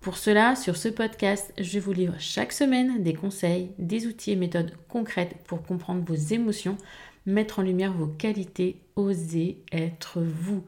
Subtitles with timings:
[0.00, 4.36] Pour cela, sur ce podcast, je vous livre chaque semaine des conseils, des outils et
[4.36, 6.78] méthodes concrètes pour comprendre vos émotions,
[7.26, 10.64] mettre en lumière vos qualités, oser être vous.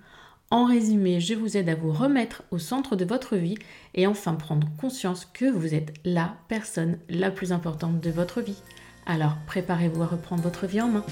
[0.51, 3.57] En résumé, je vous aide à vous remettre au centre de votre vie
[3.95, 8.61] et enfin prendre conscience que vous êtes la personne la plus importante de votre vie.
[9.07, 11.07] Alors préparez-vous à reprendre votre vie en main.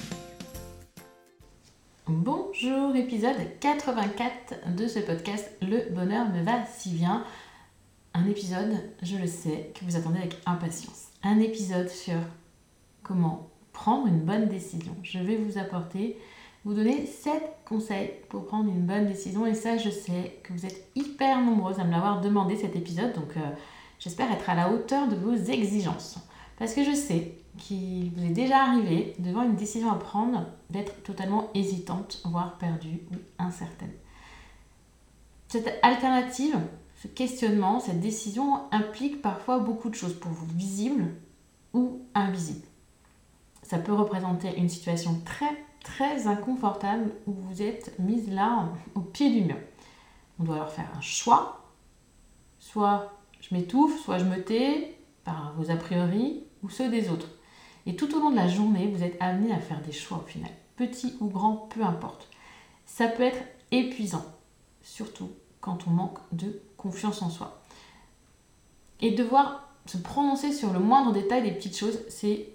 [2.07, 7.25] Bonjour, épisode 84 de ce podcast Le bonheur me va si bien.
[8.13, 11.09] Un épisode, je le sais, que vous attendez avec impatience.
[11.23, 12.17] Un épisode sur
[13.03, 14.97] comment prendre une bonne décision.
[15.03, 16.19] Je vais vous apporter,
[16.65, 19.47] vous donner 7 conseils pour prendre une bonne décision.
[19.47, 23.13] Et ça, je sais que vous êtes hyper nombreuses à me l'avoir demandé cet épisode.
[23.15, 23.51] Donc, euh,
[24.01, 26.19] j'espère être à la hauteur de vos exigences.
[26.59, 31.03] Parce que je sais qu'il vous est déjà arrivé, devant une décision à prendre, d'être
[31.05, 33.93] totalement hésitante, voire perdue ou incertaine.
[35.49, 36.59] Cette alternative,
[37.03, 41.15] ce questionnement, cette décision implique parfois beaucoup de choses pour vous, visibles
[41.73, 42.67] ou invisibles
[43.71, 49.31] ça peut représenter une situation très très inconfortable où vous êtes mise là au pied
[49.31, 49.57] du mur.
[50.41, 51.71] On doit alors faire un choix.
[52.59, 57.29] Soit je m'étouffe, soit je me tais par vos a priori ou ceux des autres.
[57.87, 60.27] Et tout au long de la journée, vous êtes amené à faire des choix au
[60.27, 62.29] final, petit ou grand, peu importe.
[62.87, 64.25] Ça peut être épuisant,
[64.83, 67.61] surtout quand on manque de confiance en soi.
[69.01, 72.49] Et devoir se prononcer sur le moindre détail des petites choses, c'est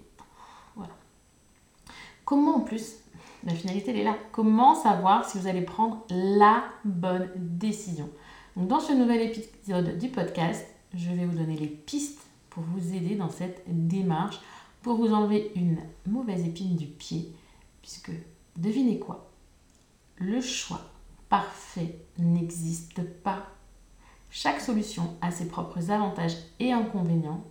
[2.26, 2.96] Comment en plus,
[3.44, 8.10] la finalité elle est là, comment savoir si vous allez prendre la bonne décision?
[8.56, 12.94] Donc dans ce nouvel épisode du podcast, je vais vous donner les pistes pour vous
[12.94, 14.40] aider dans cette démarche,
[14.82, 17.32] pour vous enlever une mauvaise épine du pied,
[17.80, 18.10] puisque
[18.56, 19.30] devinez quoi?
[20.16, 20.80] Le choix
[21.28, 23.46] parfait n'existe pas.
[24.30, 27.44] Chaque solution a ses propres avantages et inconvénients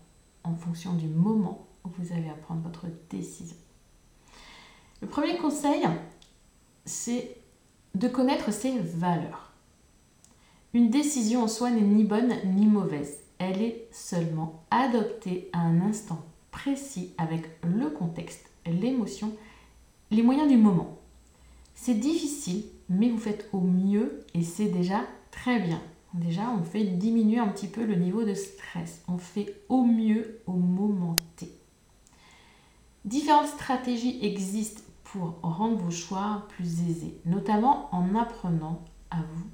[0.44, 3.58] en fonction du moment où vous allez à prendre votre décision.
[5.02, 5.84] Le premier conseil,
[6.86, 7.38] c'est
[7.96, 9.52] de connaître ses valeurs.
[10.74, 13.20] Une décision en soi n'est ni bonne ni mauvaise.
[13.38, 19.32] Elle est seulement adoptée à un instant précis avec le contexte, l'émotion,
[20.12, 20.98] les moyens du moment.
[21.74, 25.82] C'est difficile, mais vous faites au mieux et c'est déjà très bien.
[26.16, 29.04] Déjà, on fait diminuer un petit peu le niveau de stress.
[29.10, 31.52] On fait au mieux au moment T.
[33.04, 38.82] Différentes stratégies existent pour rendre vos choix plus aisés, notamment en apprenant
[39.12, 39.46] à vous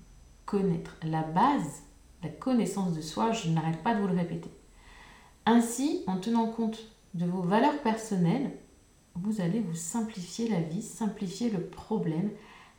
[0.46, 0.98] connaître.
[1.02, 1.82] La base,
[2.22, 4.52] la connaissance de soi, je n'arrête pas de vous le répéter.
[5.48, 6.80] Ainsi, en tenant compte
[7.16, 8.52] de vos valeurs personnelles,
[9.16, 12.30] vous allez vous simplifier la vie, simplifier le problème,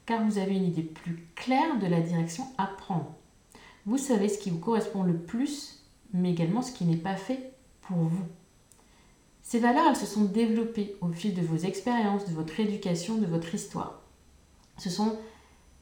[0.06, 3.16] car vous avez une idée plus claire de la direction à prendre.
[3.84, 5.82] Vous savez ce qui vous correspond le plus,
[6.12, 8.25] mais également ce qui n'est pas fait pour vous.
[9.43, 13.26] Ces valeurs, elles se sont développées au fil de vos expériences, de votre éducation, de
[13.26, 14.00] votre histoire.
[14.78, 15.19] Ce sont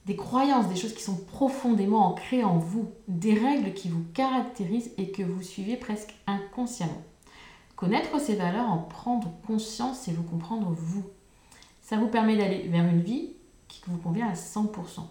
[0.07, 4.93] des croyances, des choses qui sont profondément ancrées en vous, des règles qui vous caractérisent
[4.97, 7.03] et que vous suivez presque inconsciemment.
[7.77, 11.05] Connaître ces valeurs, en prendre conscience, c'est vous comprendre vous.
[11.83, 13.35] Ça vous permet d'aller vers une vie
[13.69, 15.03] qui vous convient à 100%.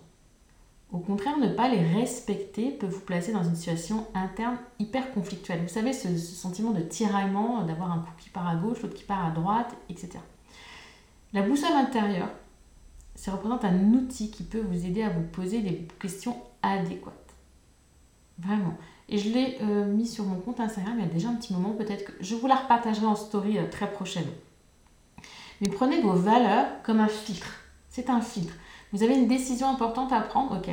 [0.92, 5.62] Au contraire, ne pas les respecter peut vous placer dans une situation interne hyper conflictuelle.
[5.62, 9.04] Vous savez, ce, sentiment de tiraillement, d'avoir un coup qui part à gauche, l'autre qui
[9.04, 10.18] part à droite, etc.
[11.32, 12.30] La boussole intérieure,
[13.14, 17.36] ça représente un outil qui peut vous aider à vous poser des questions adéquates.
[18.40, 18.76] Vraiment.
[19.10, 21.54] Et je l'ai euh, mis sur mon compte Instagram il y a déjà un petit
[21.54, 24.32] moment, peut-être que je vous la repartagerai en story euh, très prochainement.
[25.62, 27.60] Mais prenez vos valeurs comme un filtre.
[27.90, 28.54] C'est un filtre.
[28.92, 30.70] Vous avez une décision importante à prendre, ok.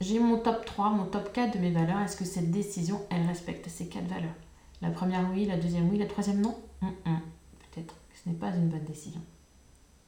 [0.00, 1.98] J'ai mon top 3, mon top 4 de mes valeurs.
[2.00, 4.34] Est-ce que cette décision, elle respecte ces quatre valeurs?
[4.80, 6.56] La première oui, la deuxième oui, la troisième non?
[6.80, 9.20] Peut-être que ce n'est pas une bonne décision.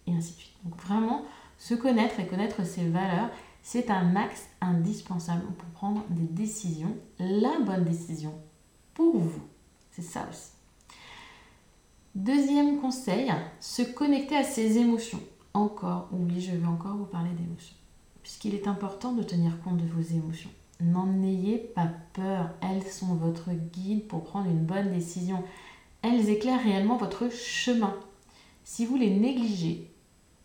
[0.07, 0.55] Et ainsi de suite.
[0.65, 1.23] Donc vraiment,
[1.59, 3.31] se connaître et connaître ses valeurs,
[3.63, 8.35] C'est un axe indispensable pour prendre des décisions, la bonne décision
[8.95, 9.43] pour vous.
[9.91, 10.51] C'est ça aussi.
[12.15, 13.31] Deuxième conseil,
[13.61, 15.21] se connecter à ses émotions.
[15.55, 17.77] Encore, oui, je vais encore vous parler d'émotions.
[18.23, 20.51] Puisqu'il est important de tenir compte de vos émotions.
[20.81, 25.43] N'en ayez pas peur, elles sont votre guide pour prendre une bonne décision.
[26.03, 27.95] Elles éclairent réellement votre chemin.
[28.65, 29.91] Si vous les négligez,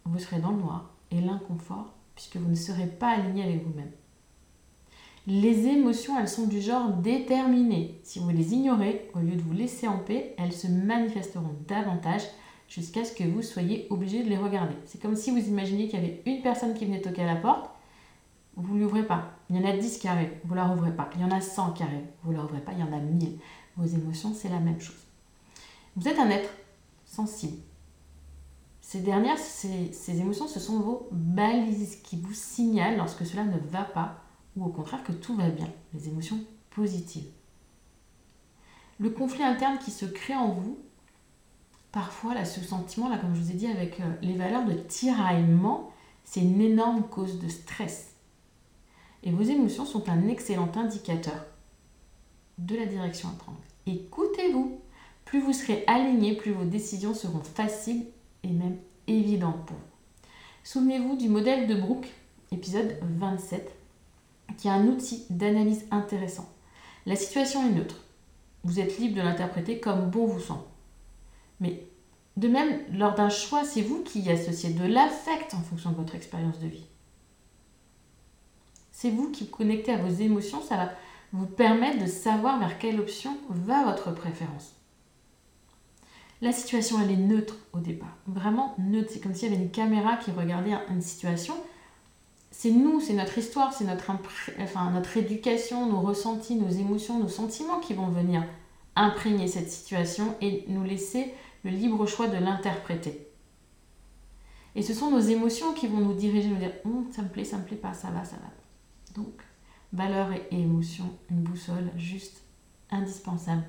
[0.04, 3.92] vous serez dans le noir et l'inconfort puisque vous ne serez pas aligné avec vous-même.
[5.28, 8.00] Les émotions, elles sont du genre déterminées.
[8.04, 12.22] Si vous les ignorez, au lieu de vous laisser en paix, elles se manifesteront davantage
[12.68, 14.76] jusqu'à ce que vous soyez obligé de les regarder.
[14.86, 17.36] C'est comme si vous imaginiez qu'il y avait une personne qui venait toquer à la
[17.36, 17.70] porte,
[18.56, 19.32] vous ne l'ouvrez pas.
[19.50, 21.10] Il y en a 10 qui arrivent, vous ne la rouvrez pas.
[21.16, 21.84] Il y en a 100 qui
[22.24, 22.72] vous ne la rouvrez pas.
[22.72, 23.38] Il y en a 1000.
[23.78, 24.96] Vos émotions, c'est la même chose.
[25.96, 26.50] Vous êtes un être
[27.06, 27.58] sensible.
[28.82, 33.58] Ces dernières, ces, ces émotions, ce sont vos balises qui vous signalent lorsque cela ne
[33.58, 34.22] va pas
[34.56, 36.40] ou au contraire que tout va bien, les émotions
[36.70, 37.28] positives.
[39.00, 40.78] Le conflit interne qui se crée en vous,
[41.96, 44.74] parfois là, ce sentiment, là, comme je vous ai dit, avec euh, les valeurs de
[44.74, 45.94] tiraillement,
[46.26, 48.16] c'est une énorme cause de stress.
[49.24, 51.46] Et vos émotions sont un excellent indicateur
[52.58, 53.58] de la direction à prendre.
[53.88, 54.78] Écoutez-vous.
[55.24, 58.06] Plus vous serez aligné, plus vos décisions seront faciles
[58.44, 58.78] et même
[59.08, 60.30] évidentes pour vous.
[60.64, 62.12] Souvenez-vous du modèle de Brooke,
[62.52, 63.74] épisode 27,
[64.58, 66.48] qui est un outil d'analyse intéressant.
[67.06, 68.04] La situation est neutre.
[68.66, 70.75] Vous êtes libre de l'interpréter comme bon vous semble.
[71.60, 71.88] Mais
[72.38, 75.96] de même, lors d'un choix, c'est vous qui y associez de l'affect en fonction de
[75.96, 76.86] votre expérience de vie.
[78.92, 80.92] C'est vous qui connectez à vos émotions, ça va
[81.34, 84.74] vous permettre de savoir vers quelle option va votre préférence.
[86.42, 88.16] La situation, elle est neutre au départ.
[88.28, 89.10] Vraiment neutre.
[89.14, 91.56] C'est comme s'il y avait une caméra qui regardait une situation
[92.58, 94.12] c'est nous, c'est notre histoire, c'est notre,
[94.94, 98.44] notre éducation, nos ressentis, nos émotions, nos sentiments qui vont venir
[98.96, 101.34] imprégner cette situation et nous laisser
[101.66, 103.28] le libre choix de l'interpréter.
[104.76, 107.44] Et ce sont nos émotions qui vont nous diriger, nous dire hum, ça me plaît,
[107.44, 108.52] ça me plaît pas, ça va, ça va.
[109.16, 109.42] Donc,
[109.92, 112.44] valeur et émotion, une boussole juste
[112.92, 113.64] indispensable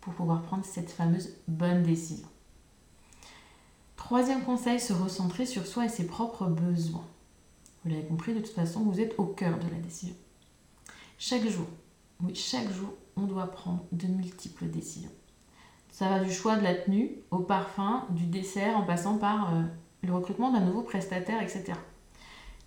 [0.00, 2.28] pour pouvoir prendre cette fameuse bonne décision.
[3.96, 7.06] Troisième conseil, se recentrer sur soi et ses propres besoins.
[7.82, 10.14] Vous l'avez compris, de toute façon, vous êtes au cœur de la décision.
[11.18, 11.66] Chaque jour,
[12.22, 15.10] oui, chaque jour, on doit prendre de multiples décisions.
[15.92, 19.62] Ça va du choix de la tenue au parfum, du dessert, en passant par euh,
[20.02, 21.74] le recrutement d'un nouveau prestataire, etc.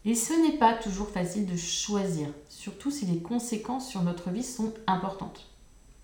[0.06, 4.44] Et ce n'est pas toujours facile de choisir, surtout si les conséquences sur notre vie
[4.44, 5.50] sont importantes.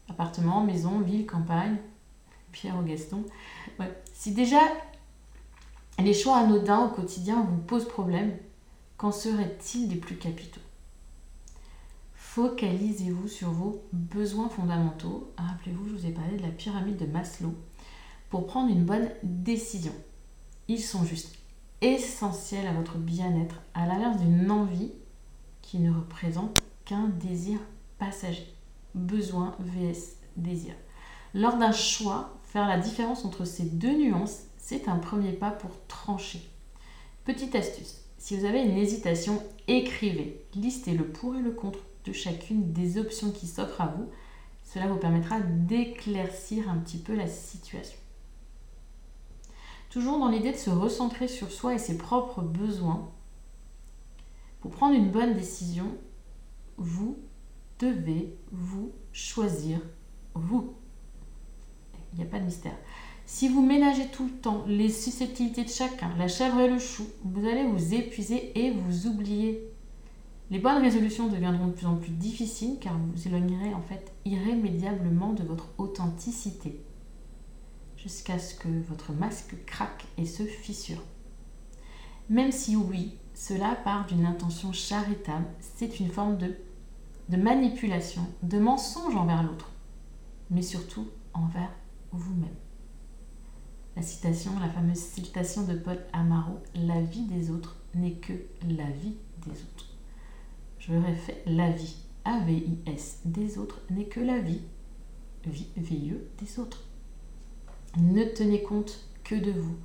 [0.10, 1.78] Appartement, maison, ville, campagne,
[2.52, 3.24] Pierre au Gaston.
[4.14, 4.60] Si déjà
[6.00, 8.36] les choix anodins au quotidien vous posent problème,
[9.02, 10.62] Qu'en serait-il des plus capitaux?
[12.34, 15.34] Focalisez-vous sur vos besoins fondamentaux.
[15.36, 17.54] Rappelez-vous, je vous ai parlé de la pyramide de Maslow
[18.30, 19.92] pour prendre une bonne décision.
[20.70, 21.36] Ils sont juste
[21.82, 24.94] essentiels à votre bien-être, à l'inverse d'une envie
[25.62, 27.60] qui ne représente qu'un désir
[28.00, 28.48] passager.
[28.96, 30.74] Besoin vs désir.
[31.34, 35.86] Lors d'un choix, faire la différence entre ces deux nuances, c'est un premier pas pour
[35.88, 36.50] trancher.
[37.26, 40.46] Petite astuce, si vous avez une hésitation, écrivez.
[40.56, 44.10] Listez le pour et le contre de chacune des options qui s'offrent à vous.
[44.64, 47.98] Cela vous permettra d'éclaircir un petit peu la situation.
[49.90, 53.12] Toujours dans l'idée de se recentrer sur soi et ses propres besoins,
[54.62, 55.98] pour prendre une bonne décision,
[56.78, 57.18] vous
[57.80, 59.80] devez vous choisir
[60.36, 60.76] vous.
[62.14, 62.78] Il n'y a pas de mystère.
[63.26, 67.08] Si vous ménagez tout le temps les susceptibilités de chacun, la chèvre et le chou,
[67.24, 69.71] vous allez vous épuiser et vous oublier.
[70.52, 75.32] Les bonnes résolutions deviendront de plus en plus difficiles car vous éloignerez en fait irrémédiablement
[75.32, 76.84] de votre authenticité
[77.96, 81.02] jusqu'à ce que votre masque craque et se fissure.
[82.30, 86.58] Même si oui, cela part d'une intention charitable, c'est une forme de,
[87.30, 89.72] de manipulation, de mensonge envers l'autre,
[90.50, 91.72] mais surtout envers
[92.12, 92.50] vous-même.
[93.96, 98.34] La citation, la fameuse citation de Paul Amaro, La vie des autres n'est que
[98.68, 99.16] la vie
[99.46, 99.91] des autres.
[100.82, 101.96] Je le fait la vie,
[102.26, 104.62] A-V-I-S, des autres n'est que la vie,
[105.46, 106.86] vie, V-I-E, des autres.
[108.00, 109.76] Ne tenez compte que de vous.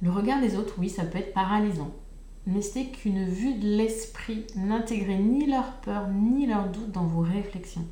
[0.00, 1.90] Le regard des autres, oui, ça peut être paralysant,
[2.46, 4.46] mais c'est qu'une vue de l'esprit.
[4.56, 7.86] N'intégrez ni leur peur ni leur doute dans vos réflexions.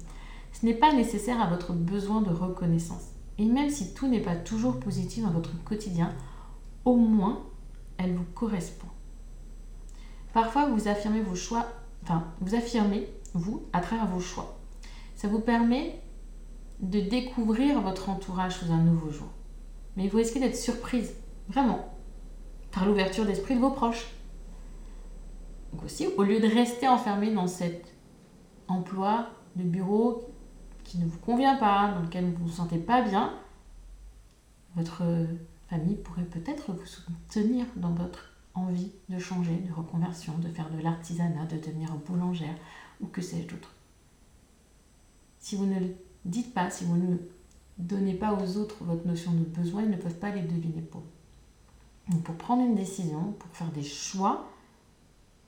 [0.53, 3.09] Ce n'est pas nécessaire à votre besoin de reconnaissance.
[3.37, 6.15] Et même si tout n'est pas toujours positif dans votre quotidien,
[6.87, 7.43] au moins
[7.99, 8.89] elle vous correspond.
[10.33, 11.67] Parfois, vous affirmez vos choix,
[12.03, 14.59] enfin, vous affirmez, vous, à travers vos choix.
[15.15, 16.01] Ça vous permet
[16.81, 19.29] de découvrir votre entourage sous un nouveau jour.
[19.97, 21.15] Mais vous risquez d'être surprise,
[21.49, 21.95] vraiment,
[22.73, 24.09] par l'ouverture d'esprit de vos proches.
[25.73, 27.95] Donc aussi, au lieu de rester enfermé dans cet
[28.69, 30.29] emploi de bureau
[30.85, 33.33] qui ne vous convient pas, dans lequel vous ne vous sentez pas bien,
[34.75, 35.03] votre
[35.69, 40.81] famille pourrait peut-être vous soutenir dans votre envie de changer, de reconversion, de faire de
[40.81, 42.57] l'artisanat, de devenir boulangère
[43.01, 43.75] ou que sais-je d'autre.
[45.39, 45.95] Si vous ne le
[46.25, 47.17] dites pas, si vous ne
[47.79, 51.03] donnez pas aux autres votre notion de besoin, ils ne peuvent pas les deviner pour
[52.25, 54.51] pour prendre une décision, pour faire des choix,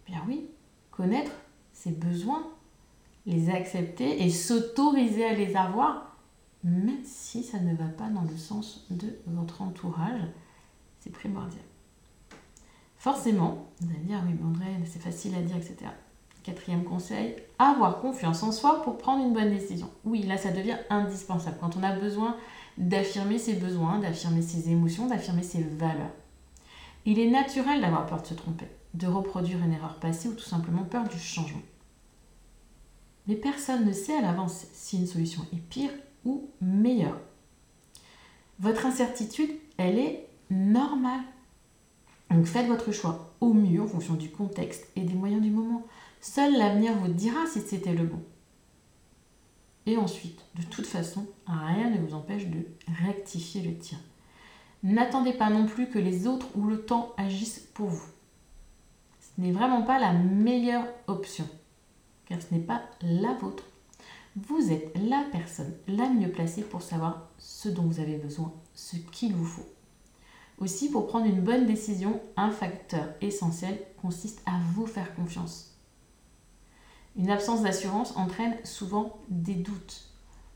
[0.06, 0.46] bien oui,
[0.90, 1.32] connaître
[1.72, 2.46] ses besoins,
[3.26, 6.16] les accepter et s'autoriser à les avoir,
[6.62, 10.22] même si ça ne va pas dans le sens de votre entourage,
[11.00, 11.62] c'est primordial.
[13.04, 15.90] Forcément, vous allez dire, oui, André, c'est facile à dire, etc.
[16.42, 19.90] Quatrième conseil, avoir confiance en soi pour prendre une bonne décision.
[20.06, 21.58] Oui, là, ça devient indispensable.
[21.60, 22.34] Quand on a besoin
[22.78, 26.14] d'affirmer ses besoins, d'affirmer ses émotions, d'affirmer ses valeurs.
[27.04, 30.40] Il est naturel d'avoir peur de se tromper, de reproduire une erreur passée ou tout
[30.40, 31.60] simplement peur du changement.
[33.26, 35.90] Mais personne ne sait à l'avance si une solution est pire
[36.24, 37.20] ou meilleure.
[38.60, 41.20] Votre incertitude, elle est normale.
[42.30, 45.82] Donc faites votre choix au mieux en fonction du contexte et des moyens du moment.
[46.20, 48.22] Seul l'avenir vous dira si c'était le bon.
[49.86, 52.66] Et ensuite, de toute façon, rien ne vous empêche de
[53.04, 53.98] rectifier le tir.
[54.82, 58.08] N'attendez pas non plus que les autres ou le temps agissent pour vous.
[59.20, 61.48] Ce n'est vraiment pas la meilleure option,
[62.26, 63.64] car ce n'est pas la vôtre.
[64.36, 68.96] Vous êtes la personne la mieux placée pour savoir ce dont vous avez besoin, ce
[68.96, 69.73] qu'il vous faut.
[70.58, 75.76] Aussi, pour prendre une bonne décision, un facteur essentiel consiste à vous faire confiance.
[77.16, 80.04] Une absence d'assurance entraîne souvent des doutes.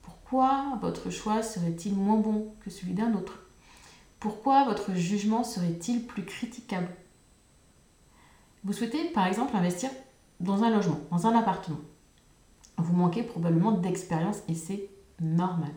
[0.03, 3.41] Pourquoi votre choix serait-il moins bon que celui d'un autre?
[4.21, 6.89] Pourquoi votre jugement serait-il plus critiquable?
[8.65, 9.91] Vous souhaitez par exemple investir
[10.41, 11.79] dans un logement, dans un appartement.
[12.77, 14.89] Vous manquez probablement d'expérience et c'est
[15.21, 15.73] normal.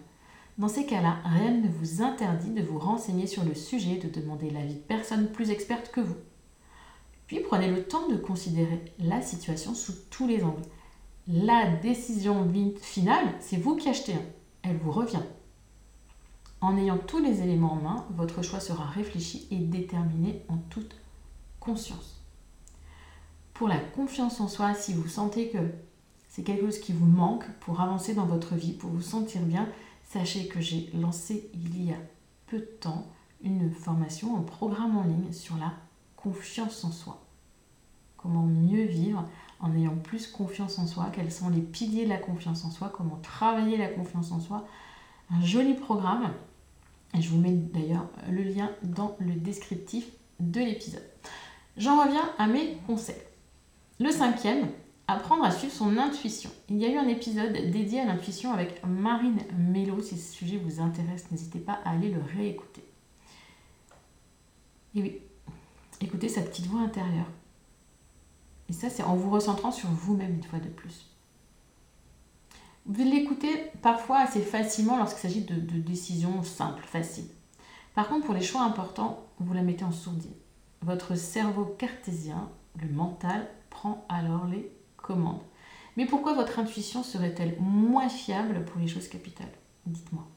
[0.61, 4.51] Dans ces cas-là, rien ne vous interdit de vous renseigner sur le sujet, de demander
[4.51, 6.17] l'avis de personnes plus expertes que vous.
[7.25, 10.61] Puis prenez le temps de considérer la situation sous tous les angles.
[11.27, 12.47] La décision
[12.79, 14.13] finale, c'est vous qui achetez.
[14.61, 15.23] Elle vous revient.
[16.61, 20.95] En ayant tous les éléments en main, votre choix sera réfléchi et déterminé en toute
[21.59, 22.21] conscience.
[23.55, 25.71] Pour la confiance en soi, si vous sentez que
[26.29, 29.67] c'est quelque chose qui vous manque pour avancer dans votre vie, pour vous sentir bien,
[30.11, 31.97] Sachez que j'ai lancé il y a
[32.47, 33.07] peu de temps
[33.41, 35.71] une formation, un programme en ligne sur la
[36.17, 37.23] confiance en soi.
[38.17, 39.23] Comment mieux vivre
[39.61, 42.91] en ayant plus confiance en soi, quels sont les piliers de la confiance en soi,
[42.93, 44.67] comment travailler la confiance en soi.
[45.29, 46.33] Un joli programme.
[47.17, 51.09] Et je vous mets d'ailleurs le lien dans le descriptif de l'épisode.
[51.77, 53.15] J'en reviens à mes conseils.
[54.01, 54.67] Le cinquième,
[55.11, 56.49] Apprendre à suivre son intuition.
[56.69, 60.01] Il y a eu un épisode dédié à l'intuition avec Marine Mello.
[60.01, 62.85] Si ce sujet vous intéresse, n'hésitez pas à aller le réécouter.
[64.95, 65.19] Et oui,
[65.99, 67.27] écoutez sa petite voix intérieure.
[68.69, 71.07] Et ça, c'est en vous recentrant sur vous-même une fois de plus.
[72.85, 77.27] Vous l'écoutez parfois assez facilement lorsqu'il s'agit de, de décisions simples, faciles.
[77.95, 80.31] Par contre, pour les choix importants, vous la mettez en sourdine.
[80.83, 82.49] Votre cerveau cartésien,
[82.81, 85.41] le mental, prend alors les commande.
[85.97, 89.51] Mais pourquoi votre intuition serait-elle moins fiable pour les choses capitales?
[89.85, 90.27] Dites-moi.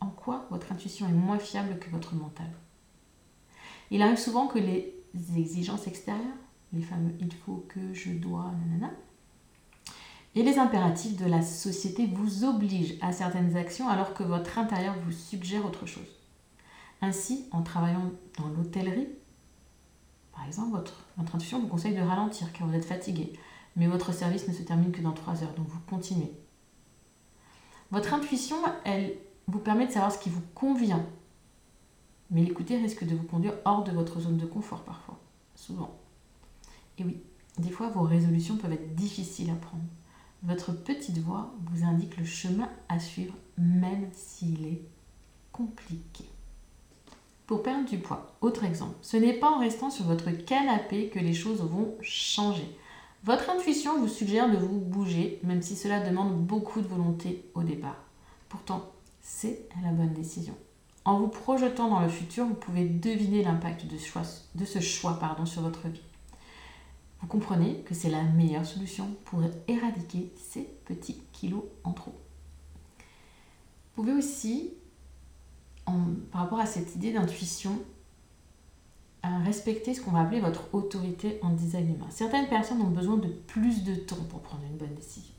[0.00, 2.50] En quoi votre intuition est moins fiable que votre mental?
[3.90, 4.94] Il arrive souvent que les
[5.36, 6.24] exigences extérieures,
[6.72, 8.92] les fameux il faut que, je dois, nanana,
[10.36, 14.94] et les impératifs de la société vous obligent à certaines actions alors que votre intérieur
[15.04, 16.06] vous suggère autre chose.
[17.02, 19.08] Ainsi, en travaillant dans l'hôtellerie,
[20.32, 23.32] par exemple, votre, votre intuition vous conseille de ralentir car vous êtes fatigué,
[23.80, 26.30] mais votre service ne se termine que dans 3 heures, donc vous continuez.
[27.90, 29.16] Votre intuition, elle
[29.48, 31.06] vous permet de savoir ce qui vous convient,
[32.30, 35.18] mais l'écouter risque de vous conduire hors de votre zone de confort parfois,
[35.54, 35.98] souvent.
[36.98, 37.22] Et oui,
[37.56, 39.82] des fois vos résolutions peuvent être difficiles à prendre.
[40.42, 44.82] Votre petite voix vous indique le chemin à suivre, même s'il est
[45.52, 46.24] compliqué.
[47.46, 51.18] Pour perdre du poids, autre exemple, ce n'est pas en restant sur votre canapé que
[51.18, 52.76] les choses vont changer.
[53.22, 57.62] Votre intuition vous suggère de vous bouger, même si cela demande beaucoup de volonté au
[57.62, 57.96] départ.
[58.48, 60.54] Pourtant, c'est la bonne décision.
[61.04, 63.98] En vous projetant dans le futur, vous pouvez deviner l'impact de,
[64.64, 66.00] ce choix pardon, sur votre vie.
[67.20, 72.14] vous comprenez que c'est la meilleure solution pour éradiquer ces petits kilos en trop.
[73.96, 74.72] Vous pouvez aussi,
[75.84, 77.78] par rapport à cette idée d'intuition,
[79.22, 82.06] respecter ce qu'on va appeler votre autorité en design humain.
[82.10, 85.34] Certaines personnes ont besoin de plus de temps pour prendre une bonne décision.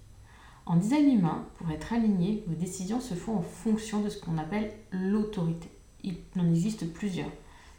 [0.66, 4.38] En design humain, pour être aligné, vos décisions se font en fonction de ce qu'on
[4.38, 5.70] appelle l'autorité.
[6.04, 7.32] Il en existe plusieurs.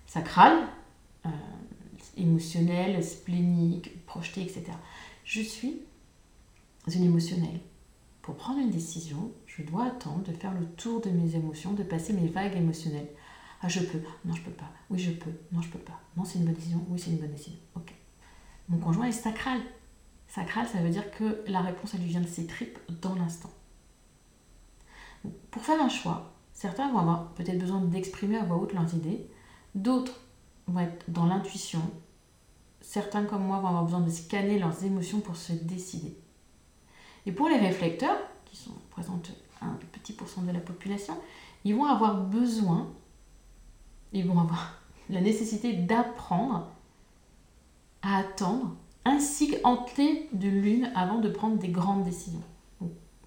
[0.07, 0.59] Sacrale,
[1.27, 1.31] euh,
[2.17, 4.65] émotionnelle, splénique, projetée, etc.
[5.25, 5.81] Je suis
[6.95, 7.61] une émotionnelle.
[8.23, 11.83] Pour prendre une décision, je dois attendre de faire le tour de mes émotions, de
[11.83, 13.09] passer mes vagues émotionnelles.
[13.63, 14.01] Ah, je peux.
[14.25, 14.69] Non, je peux pas.
[14.91, 15.31] Oui, je peux.
[15.53, 16.01] Non, je peux pas.
[16.17, 16.85] Non, c'est une bonne décision.
[16.89, 17.59] Oui, c'est une bonne décision.
[17.77, 17.95] Ok.
[18.69, 19.61] Mon conjoint est sacral.
[20.27, 23.51] Sacral, ça veut dire que la réponse, elle lui vient de ses tripes dans l'instant.
[25.53, 29.29] Pour faire un choix, certains vont avoir peut-être besoin d'exprimer à voix haute leurs idées.
[29.77, 30.21] D'autres
[30.67, 31.83] vont être dans l'intuition.
[32.81, 36.17] Certains, comme moi, vont avoir besoin de scanner leurs émotions pour se décider.
[37.27, 41.15] Et pour les réflecteurs, qui sont, représentent un petit pourcent de la population,
[41.65, 42.93] ils vont avoir besoin
[44.13, 46.69] ils vont avoir la nécessité d'apprendre
[48.03, 52.43] à attendre, ainsi qu'entrer de l'une avant de prendre des grandes décisions.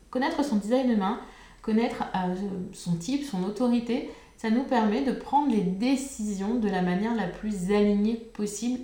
[0.10, 1.20] connaître son design de main,
[1.62, 2.36] connaître euh,
[2.74, 7.28] son type, son autorité, ça nous permet de prendre les décisions de la manière la
[7.28, 8.80] plus alignée possible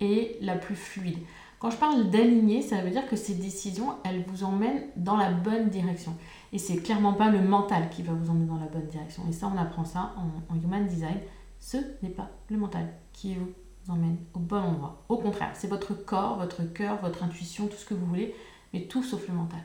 [0.00, 1.18] et la plus fluide.
[1.58, 5.30] Quand je parle d'aligner, ça veut dire que ces décisions, elles vous emmènent dans la
[5.30, 6.14] bonne direction.
[6.52, 9.22] Et c'est clairement pas le mental qui va vous emmener dans la bonne direction.
[9.30, 10.14] Et ça, on apprend ça
[10.50, 11.16] en, Human Design.
[11.64, 13.50] Ce n'est pas le mental qui vous
[13.88, 15.02] emmène au bon endroit.
[15.08, 18.34] Au contraire, c'est votre corps, votre cœur, votre intuition, tout ce que vous voulez,
[18.74, 19.62] mais tout sauf le mental.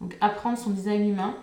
[0.00, 1.36] Donc apprendre son design humain,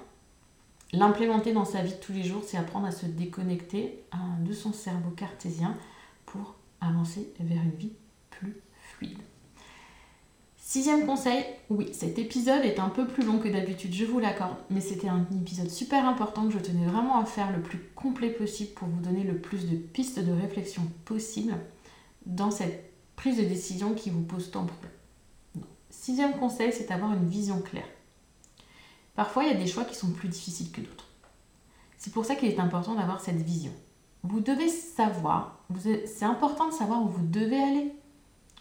[0.91, 4.03] l'implémenter dans sa vie de tous les jours, c'est apprendre à se déconnecter
[4.39, 5.77] de son cerveau cartésien
[6.25, 7.93] pour avancer vers une vie
[8.31, 9.19] plus fluide.
[10.67, 14.57] Sixième conseil, oui, cet épisode est un peu plus long que d'habitude, je vous l'accorde,
[14.71, 18.31] mais c'était un épisode super important que je tenais vraiment à faire le plus complet
[18.31, 21.53] possible pour vous donner le plus de pistes de réflexion possible
[22.25, 25.69] dans cette prise de décision qui vous pose tant de problèmes.
[25.91, 27.87] Sixième conseil, c'est d'avoir une vision claire.
[29.15, 31.05] Parfois, il y a des choix qui sont plus difficiles que d'autres.
[31.99, 33.71] C'est pour ça qu'il est important d'avoir cette vision.
[34.23, 37.93] Vous devez savoir, c'est important de savoir où vous devez aller.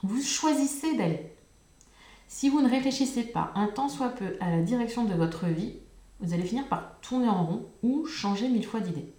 [0.02, 1.34] Vous choisissez d'aller.
[2.28, 5.74] Si vous ne réfléchissez pas un temps soit peu à la direction de votre vie,
[6.20, 9.12] vous allez finir par tourner en rond ou changer mille fois d'idée.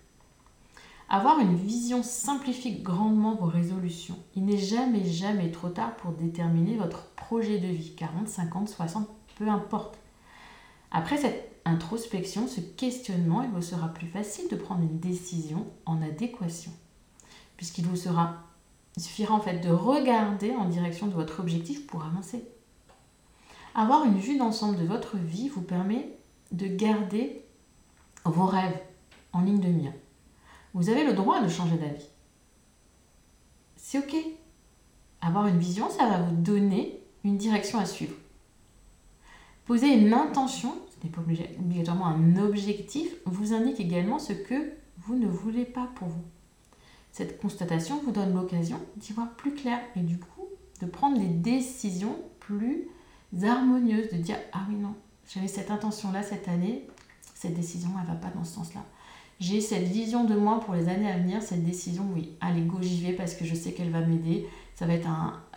[1.07, 4.17] Avoir une vision simplifie grandement vos résolutions.
[4.35, 9.07] Il n'est jamais, jamais trop tard pour déterminer votre projet de vie, 40, 50, 60,
[9.37, 9.99] peu importe.
[10.91, 16.01] Après cette introspection, ce questionnement, il vous sera plus facile de prendre une décision en
[16.01, 16.71] adéquation,
[17.57, 18.37] puisqu'il vous sera,
[18.97, 22.47] il suffira en fait de regarder en direction de votre objectif pour avancer.
[23.77, 26.17] Avoir une vue d'ensemble de votre vie vous permet
[26.53, 27.43] de garder
[28.23, 28.79] vos rêves
[29.33, 29.91] en ligne de mire.
[30.73, 32.07] Vous avez le droit de changer d'avis.
[33.75, 34.15] C'est ok.
[35.21, 38.15] Avoir une vision, ça va vous donner une direction à suivre.
[39.65, 41.21] Poser une intention, ce n'est pas
[41.59, 46.23] obligatoirement un objectif, vous indique également ce que vous ne voulez pas pour vous.
[47.11, 50.45] Cette constatation vous donne l'occasion d'y voir plus clair et du coup
[50.81, 52.87] de prendre des décisions plus
[53.43, 54.95] harmonieuses, de dire ah oui non,
[55.27, 56.87] j'avais cette intention-là cette année,
[57.33, 58.81] cette décision elle va pas dans ce sens-là.
[59.39, 62.77] J'ai cette vision de moi pour les années à venir, cette décision, oui, allez go
[62.81, 65.09] j'y vais parce que je sais qu'elle va m'aider, ça va être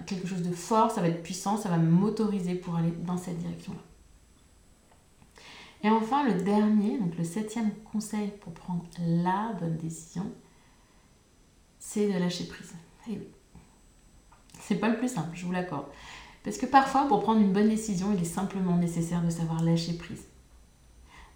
[0.07, 3.38] quelque chose de fort, ça va être puissant, ça va m'autoriser pour aller dans cette
[3.38, 3.79] direction-là.
[5.85, 10.27] Et enfin, le dernier, donc le septième conseil pour prendre la bonne décision,
[11.79, 12.75] c'est de lâcher prise.
[13.07, 13.21] Oui,
[14.61, 15.87] c'est pas le plus simple, je vous l'accorde.
[16.48, 19.92] Parce que parfois, pour prendre une bonne décision, il est simplement nécessaire de savoir lâcher
[19.92, 20.24] prise.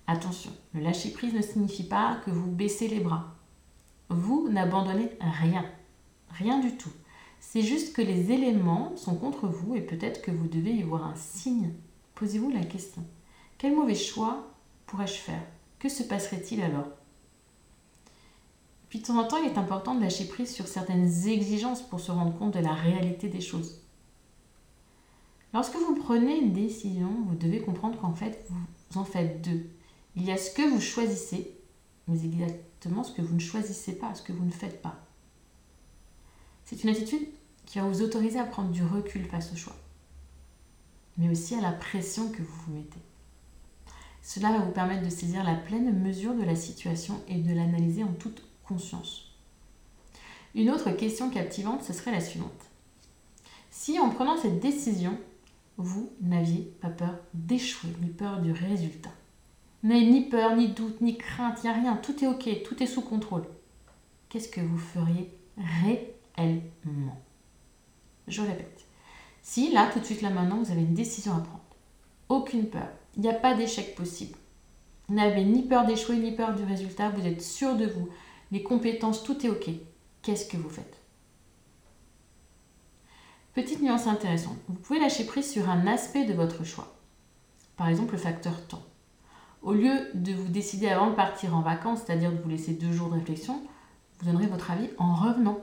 [0.06, 3.34] Attention, le lâcher prise ne signifie pas que vous baissez les bras.
[4.08, 5.66] Vous n'abandonnez rien.
[6.30, 6.92] Rien du tout.
[7.40, 11.06] C'est juste que les éléments sont contre vous et peut-être que vous devez y voir
[11.06, 11.74] un signe.
[12.14, 13.04] Posez-vous la question.
[13.58, 14.46] Quel mauvais choix
[14.86, 15.42] pourrais-je faire?
[15.78, 16.88] Que se passerait-il alors?
[18.88, 22.00] Puis de temps en temps, il est important de lâcher prise sur certaines exigences pour
[22.00, 23.82] se rendre compte de la réalité des choses.
[25.52, 29.66] Lorsque vous prenez une décision, vous devez comprendre qu'en fait, vous en faites deux.
[30.16, 31.54] Il y a ce que vous choisissez,
[32.08, 34.98] mais exactement ce que vous ne choisissez pas, ce que vous ne faites pas.
[36.64, 37.26] C'est une attitude
[37.66, 39.76] qui va vous autoriser à prendre du recul face au choix,
[41.18, 43.00] mais aussi à la pression que vous vous mettez.
[44.22, 48.04] Cela va vous permettre de saisir la pleine mesure de la situation et de l'analyser
[48.04, 49.32] en toute conscience.
[50.54, 52.50] Une autre question captivante, ce serait la suivante.
[53.70, 55.18] si en prenant cette décision,
[55.78, 59.12] vous n'aviez pas peur d'échouer, ni peur du résultat.
[59.82, 62.80] N'avez ni peur, ni doute, ni crainte, il n'y a rien, tout est ok, tout
[62.82, 63.44] est sous contrôle.
[64.28, 67.20] Qu'est-ce que vous feriez réellement?
[68.28, 68.86] Je répète,
[69.42, 71.64] si là, tout de suite, là maintenant, vous avez une décision à prendre,
[72.28, 74.38] aucune peur, il n'y a pas d'échec possible.
[75.08, 78.08] N'avez ni peur d'échouer, ni peur du résultat, vous êtes sûr de vous,
[78.52, 79.70] les compétences, tout est ok.
[80.22, 81.01] Qu'est-ce que vous faites?
[83.54, 86.96] Petite nuance intéressante, vous pouvez lâcher prise sur un aspect de votre choix.
[87.76, 88.82] Par exemple, le facteur temps.
[89.60, 92.92] Au lieu de vous décider avant de partir en vacances, c'est-à-dire de vous laisser deux
[92.92, 93.62] jours de réflexion,
[94.18, 95.58] vous donnerez votre avis en revenant.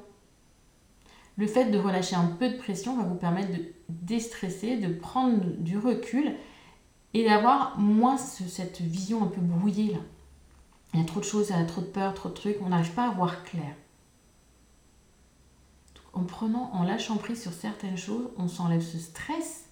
[1.36, 5.44] Le fait de relâcher un peu de pression va vous permettre de déstresser, de prendre
[5.58, 6.36] du recul
[7.16, 10.00] et d'avoir moins cette vision un peu brouillée là.
[10.94, 12.58] Il y a trop de choses, il y a trop de peur, trop de trucs,
[12.62, 13.74] on n'arrive pas à voir clair.
[16.14, 19.66] En prenant, en lâchant prise sur certaines choses, on s'enlève ce stress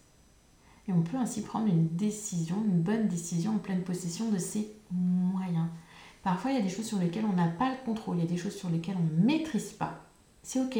[0.87, 4.71] et on peut ainsi prendre une décision, une bonne décision en pleine possession de ses
[4.91, 5.67] moyens.
[6.23, 8.27] Parfois, il y a des choses sur lesquelles on n'a pas le contrôle, il y
[8.27, 10.05] a des choses sur lesquelles on ne maîtrise pas.
[10.43, 10.79] C'est ok.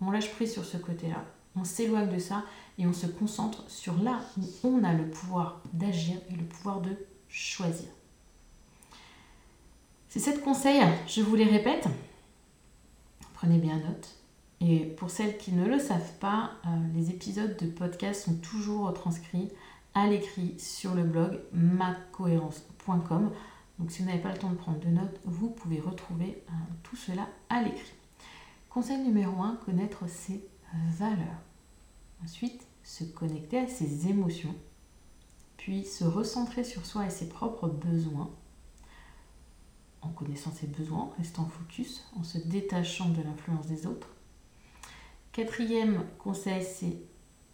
[0.00, 1.24] On lâche prise sur ce côté-là.
[1.54, 2.44] On s'éloigne de ça
[2.78, 6.80] et on se concentre sur là où on a le pouvoir d'agir et le pouvoir
[6.80, 6.96] de
[7.28, 7.88] choisir.
[10.08, 11.88] C'est sept conseils, je vous les répète.
[13.34, 14.15] Prenez bien note.
[14.60, 18.92] Et pour celles qui ne le savent pas, euh, les épisodes de podcast sont toujours
[18.94, 19.50] transcrits
[19.94, 23.30] à l'écrit sur le blog macohérence.com.
[23.78, 26.52] Donc si vous n'avez pas le temps de prendre de notes, vous pouvez retrouver euh,
[26.82, 27.94] tout cela à l'écrit.
[28.70, 30.46] Conseil numéro 1, connaître ses
[30.98, 31.40] valeurs.
[32.22, 34.54] Ensuite, se connecter à ses émotions.
[35.56, 38.30] Puis se recentrer sur soi et ses propres besoins.
[40.02, 44.08] En connaissant ses besoins, restant focus, en se détachant de l'influence des autres.
[45.36, 46.96] Quatrième conseil, c'est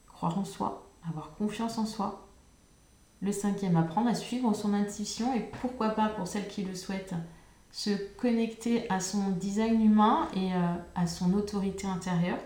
[0.07, 2.29] croire en soi, avoir confiance en soi.
[3.21, 7.17] Le cinquième, apprendre à suivre son intuition et pourquoi pas pour celles qui le souhaitent,
[7.73, 12.39] se connecter à son design humain et euh, à son autorité intérieure.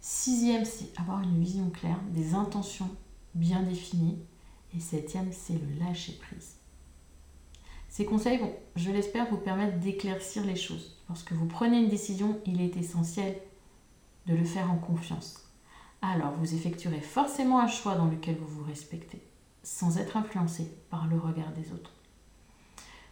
[0.00, 2.90] Sixième, c'est avoir une vision claire, des intentions
[3.36, 4.18] bien définies.
[4.76, 6.56] Et septième, c'est le lâcher prise.
[7.88, 10.96] Ces conseils vont, je l'espère, vous permettre d'éclaircir les choses.
[11.08, 13.40] Lorsque vous prenez une décision, il est essentiel
[14.28, 15.48] de le faire en confiance.
[16.02, 19.20] Alors, vous effectuerez forcément un choix dans lequel vous vous respectez,
[19.62, 21.92] sans être influencé par le regard des autres.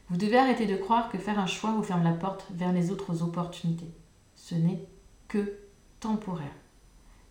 [0.08, 2.92] Vous devez arrêter de croire que faire un choix vous ferme la porte vers les
[2.92, 3.90] autres opportunités.
[4.36, 4.86] Ce n'est
[5.26, 5.58] que
[5.98, 6.54] temporaire.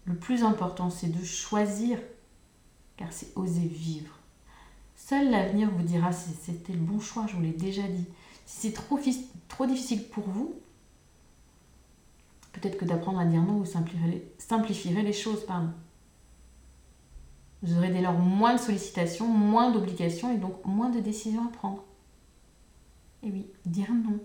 [0.04, 2.00] Le plus important, c'est de choisir,
[2.98, 4.20] car c'est oser vivre.
[4.96, 8.06] Seul l'avenir vous dira si c'était le bon choix, je vous l'ai déjà dit.
[8.46, 9.00] Si c'est trop,
[9.48, 10.54] trop difficile pour vous,
[12.56, 15.46] peut-être que d'apprendre à dire non, vous simplifierez, les choses.
[15.46, 15.72] Pardon.
[17.62, 21.52] Vous aurez dès lors moins de sollicitations, moins d'obligations et donc moins de décisions à
[21.52, 21.84] prendre.
[23.24, 24.20] Et oui, dire non.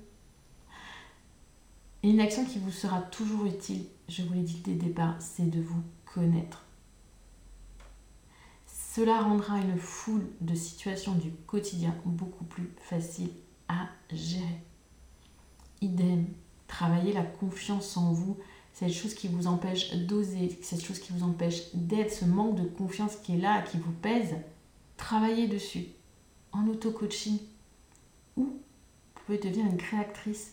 [2.03, 5.17] Et une action qui vous sera toujours utile, je vous l'ai dit dès le départ,
[5.19, 6.65] c'est de vous connaître.
[8.67, 13.31] Cela rendra une foule de situations du quotidien beaucoup plus facile
[13.69, 14.63] à gérer.
[15.81, 16.27] Idem,
[16.71, 18.39] travailler la confiance en vous,
[18.73, 22.65] cette chose qui vous empêche d'oser, cette chose qui vous empêche d'être, ce manque de
[22.65, 24.37] confiance qui est là, qui vous pèse,
[24.97, 25.87] travaillez dessus
[26.53, 27.39] en auto-coaching
[28.37, 30.53] ou vous pouvez devenir une créatrice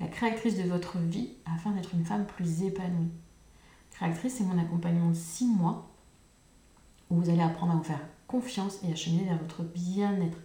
[0.00, 3.10] la créatrice de votre vie afin d'être une femme plus épanouie.
[3.90, 5.90] Créatrice, c'est mon accompagnement de 6 mois
[7.10, 10.38] où vous allez apprendre à vous faire confiance et à cheminer vers votre bien-être.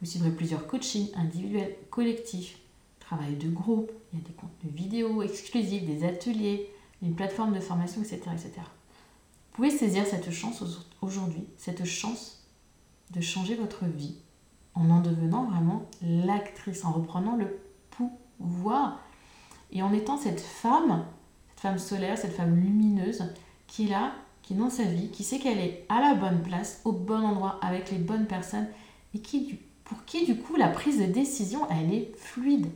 [0.00, 2.58] Vous suivrez plusieurs coachings individuels, collectifs,
[2.98, 6.70] travail de groupe, il y a des contenus vidéo exclusifs, des ateliers,
[7.02, 8.20] une plateforme de formation, etc.
[8.32, 8.52] etc.
[8.58, 10.62] Vous pouvez saisir cette chance
[11.02, 12.46] aujourd'hui, cette chance
[13.10, 14.16] de changer votre vie
[14.74, 17.58] en en devenant vraiment l'actrice, en reprenant le
[18.38, 19.00] voir.
[19.72, 21.04] Et en étant cette femme,
[21.50, 23.24] cette femme solaire, cette femme lumineuse,
[23.66, 26.42] qui est là, qui est dans sa vie, qui sait qu'elle est à la bonne
[26.42, 28.68] place, au bon endroit, avec les bonnes personnes,
[29.14, 32.68] et qui, pour qui du coup la prise de décision, elle est fluide.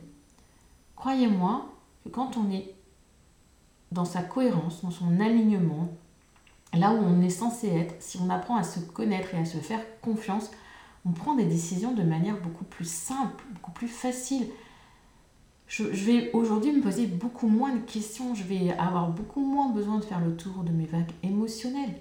[1.03, 1.69] Croyez-moi
[2.01, 2.73] que quand on est
[3.91, 5.89] dans sa cohérence, dans son alignement,
[6.73, 9.57] là où on est censé être, si on apprend à se connaître et à se
[9.57, 10.49] faire confiance,
[11.05, 14.47] on prend des décisions de manière beaucoup plus simple, beaucoup plus facile
[15.67, 19.97] je, vais aujourd'hui me poser beaucoup moins de questions, je vais avoir beaucoup moins besoin
[19.97, 21.99] de faire le tour de mes vagues émotionnelles.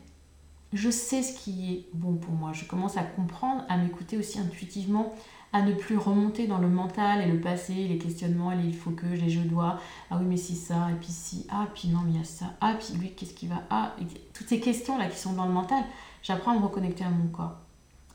[0.73, 4.39] Je sais ce qui est bon pour moi, je commence à comprendre, à m'écouter aussi
[4.39, 5.13] intuitivement,
[5.53, 8.91] à ne plus remonter dans le mental et le passé, les questionnements, les il faut
[8.91, 9.79] que, les je dois,
[10.11, 12.25] ah oui mais si ça, et puis si, ah puis non mais il y a
[12.25, 13.95] ça, ah puis lui qu'est-ce qui va, ah,
[14.33, 15.85] toutes ces questions là qui sont dans le mental,
[16.23, 17.59] j'apprends à me reconnecter à mon corps.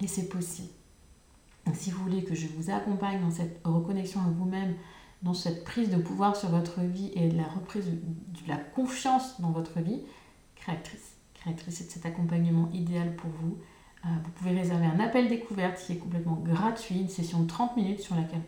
[0.02, 0.70] Et c'est possible.
[1.74, 4.76] si vous voulez que je vous accompagne dans cette reconnexion à vous-même,
[5.24, 9.52] dans cette prise de pouvoir sur votre vie et la reprise de la confiance dans
[9.52, 10.02] votre vie,
[10.56, 11.16] créatrice.
[11.34, 13.58] Créatrice, c'est cet accompagnement idéal pour vous.
[14.08, 17.76] Euh, vous pouvez réserver un appel découverte qui est complètement gratuit, une session de 30
[17.76, 18.44] minutes sur laquelle,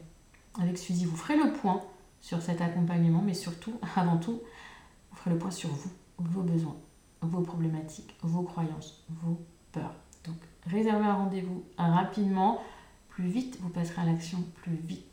[0.59, 1.81] avec Suzy, vous ferez le point
[2.21, 4.41] sur cet accompagnement, mais surtout, avant tout,
[5.11, 6.77] vous ferez le point sur vous, vos besoins,
[7.21, 9.39] vos problématiques, vos croyances, vos
[9.71, 9.95] peurs.
[10.25, 12.61] Donc, réservez un rendez-vous rapidement.
[13.09, 15.05] Plus vite vous passerez à l'action, plus vite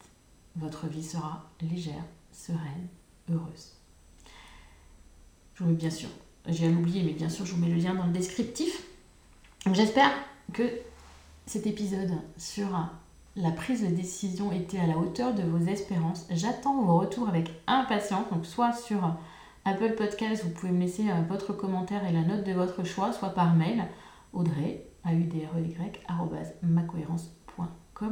[0.55, 2.87] votre vie sera légère, sereine,
[3.31, 3.73] heureuse.
[5.55, 6.09] Je vous mets bien sûr,
[6.47, 8.85] j'ai à l'oublier, mais bien sûr, je vous mets le lien dans le descriptif.
[9.73, 10.13] J'espère
[10.53, 10.63] que
[11.47, 12.67] cet épisode sur
[13.37, 16.27] la prise de décision était à la hauteur de vos espérances.
[16.31, 19.17] J'attends vos retours avec impatience, donc soit sur
[19.65, 23.13] Apple Podcast, vous pouvez me laisser euh, votre commentaire et la note de votre choix,
[23.13, 23.85] soit par mail,
[24.33, 25.75] audrey, a u d r e y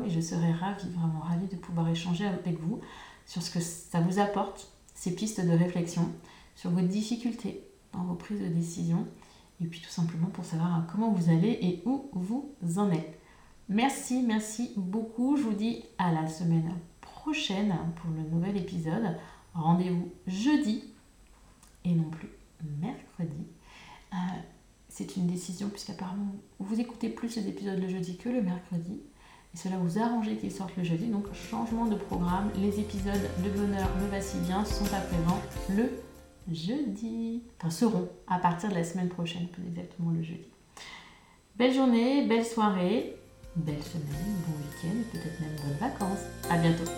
[0.04, 2.80] et je serai ravie, vraiment ravie de pouvoir échanger avec vous
[3.26, 6.10] sur ce que ça vous apporte, ces pistes de réflexion,
[6.54, 9.06] sur vos difficultés dans vos prises de décision
[9.60, 13.18] et puis tout simplement pour savoir comment vous allez et où vous en êtes.
[13.68, 15.36] Merci, merci beaucoup.
[15.36, 19.16] Je vous dis à la semaine prochaine pour le nouvel épisode.
[19.54, 20.84] Rendez-vous jeudi
[21.84, 22.28] et non plus
[22.80, 23.46] mercredi.
[24.12, 24.16] Euh,
[24.88, 29.00] c'est une décision puisqu'apparemment vous écoutez plus les épisodes le jeudi que le mercredi.
[29.54, 31.06] Et cela vous arrange qu'ils sortent le jeudi.
[31.06, 32.50] Donc changement de programme.
[32.56, 35.40] Les épisodes de bonheur me va si bien sont à présent
[35.70, 35.90] le
[36.52, 37.42] jeudi.
[37.58, 40.50] Enfin seront à partir de la semaine prochaine, plus exactement le jeudi.
[41.56, 43.16] Belle journée, belle soirée,
[43.56, 46.24] belle semaine, bon week-end et peut-être même bonnes vacances.
[46.50, 46.90] À bientôt.